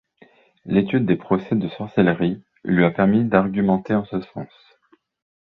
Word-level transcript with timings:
L'étude 0.65 1.05
des 1.05 1.15
procès 1.15 1.53
de 1.55 1.69
sorcellerie 1.69 2.41
lui 2.63 2.83
a 2.85 2.89
permis 2.89 3.23
d'argumenter 3.23 3.93
en 3.93 4.03
ce 4.03 4.19
sens. 4.33 4.49